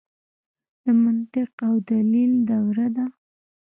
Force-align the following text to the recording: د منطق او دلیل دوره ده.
د 0.83 0.85
منطق 1.03 1.51
او 1.67 1.75
دلیل 1.89 2.33
دوره 2.49 2.87
ده. 2.95 3.05